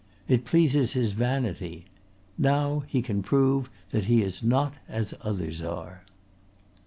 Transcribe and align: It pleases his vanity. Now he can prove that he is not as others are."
It 0.27 0.45
pleases 0.45 0.93
his 0.93 1.13
vanity. 1.13 1.85
Now 2.35 2.83
he 2.87 3.03
can 3.03 3.21
prove 3.21 3.69
that 3.91 4.05
he 4.05 4.23
is 4.23 4.41
not 4.41 4.73
as 4.89 5.13
others 5.21 5.61
are." 5.61 6.03